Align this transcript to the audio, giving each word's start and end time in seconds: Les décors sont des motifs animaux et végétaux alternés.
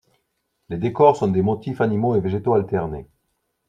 Les 0.69 0.77
décors 0.79 1.15
sont 1.15 1.27
des 1.27 1.43
motifs 1.43 1.79
animaux 1.79 2.15
et 2.15 2.21
végétaux 2.21 2.55
alternés. 2.55 3.07